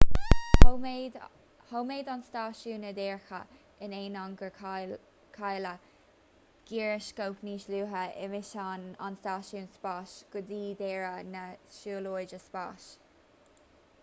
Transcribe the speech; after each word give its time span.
choimeád 1.71 2.07
an 2.13 2.21
stáisiún 2.29 2.85
a 2.91 2.93
dhearcadh 2.99 3.59
in 3.87 3.91
ainneoin 3.97 4.31
gur 4.39 4.95
cailleadh 5.35 5.85
gíreascóp 6.71 7.43
níos 7.49 7.67
luaithe 7.73 8.01
i 8.25 8.29
misean 8.33 8.87
an 9.09 9.17
stáisiúin 9.25 9.69
spáis 9.75 10.15
go 10.37 10.43
dtí 10.49 10.63
deireadh 10.81 11.29
na 11.35 11.45
siúlóide 11.81 12.41
spáis 12.47 12.89